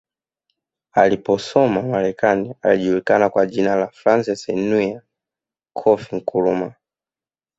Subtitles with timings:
[0.91, 5.01] Aliposoma Marekani alijulikana kwa jina la Francis Nwia
[5.73, 6.73] Kofi Nkrumah